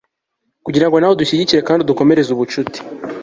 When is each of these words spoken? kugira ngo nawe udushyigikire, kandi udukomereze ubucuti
kugira 0.65 0.85
ngo 0.87 0.95
nawe 0.97 1.13
udushyigikire, 1.15 1.61
kandi 1.67 1.81
udukomereze 1.81 2.29
ubucuti 2.33 2.79